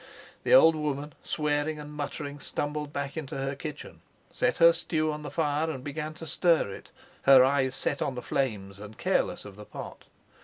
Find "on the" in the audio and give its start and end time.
5.11-5.29, 8.01-8.23